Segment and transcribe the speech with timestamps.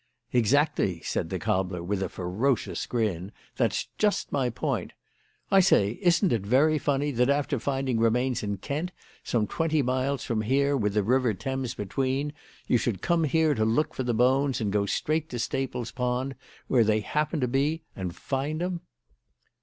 [0.33, 4.93] "Exactly," said the cobbler, with a ferocious grin, "that's just my point.
[5.51, 8.91] I say, isn't it very funny that, after finding remains in Kent
[9.23, 12.33] some twenty miles from here with the River Thames between,
[12.65, 16.33] you should come here to look for the bones and go straight to Staple's Pond,
[16.67, 18.81] where they happen to be and find 'em?"